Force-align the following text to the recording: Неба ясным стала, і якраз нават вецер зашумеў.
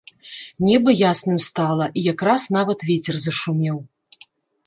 Неба 0.67 0.93
ясным 1.09 1.35
стала, 1.47 1.85
і 2.01 2.07
якраз 2.13 2.41
нават 2.57 2.87
вецер 2.89 3.15
зашумеў. 3.27 3.77